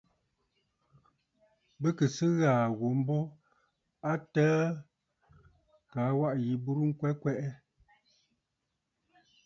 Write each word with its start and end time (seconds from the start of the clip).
Bɨ 1.81 1.89
kɨ̀ 1.97 2.07
sɨ 2.15 2.25
ghàà 2.39 2.65
ghu 2.77 2.87
mbo 2.99 3.17
a 4.11 4.13
təə 4.33 4.63
kaa 5.91 6.09
waʼà 6.19 6.39
yi 6.43 6.53
burə 6.63 6.81
ŋkwɛ 6.91 7.09
kwɛʼɛ. 7.21 7.49